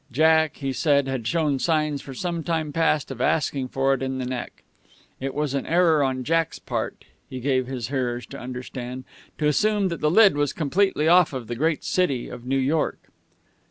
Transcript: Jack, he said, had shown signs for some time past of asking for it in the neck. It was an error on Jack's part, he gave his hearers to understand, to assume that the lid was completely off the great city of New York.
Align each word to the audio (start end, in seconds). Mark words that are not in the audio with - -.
Jack, 0.11 0.57
he 0.57 0.73
said, 0.73 1.07
had 1.07 1.27
shown 1.27 1.59
signs 1.59 2.01
for 2.01 2.15
some 2.15 2.43
time 2.43 2.73
past 2.73 3.11
of 3.11 3.21
asking 3.21 3.67
for 3.67 3.93
it 3.93 4.01
in 4.01 4.17
the 4.17 4.25
neck. 4.25 4.63
It 5.19 5.35
was 5.35 5.53
an 5.53 5.67
error 5.67 6.01
on 6.03 6.23
Jack's 6.23 6.57
part, 6.57 7.05
he 7.29 7.39
gave 7.39 7.67
his 7.67 7.89
hearers 7.89 8.25
to 8.31 8.39
understand, 8.39 9.03
to 9.37 9.45
assume 9.47 9.89
that 9.89 9.99
the 10.01 10.09
lid 10.09 10.35
was 10.35 10.53
completely 10.53 11.07
off 11.07 11.35
the 11.39 11.55
great 11.55 11.83
city 11.83 12.29
of 12.29 12.47
New 12.47 12.57
York. 12.57 13.11